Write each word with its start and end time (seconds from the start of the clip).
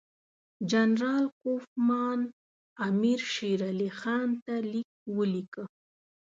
جنرال 0.71 1.25
کوفمان 1.41 2.19
امیر 2.87 3.19
شېر 3.33 3.59
علي 3.69 3.89
خان 3.99 4.29
ته 4.45 4.53
لیک 4.71 4.89
ولیکه. 5.17 5.63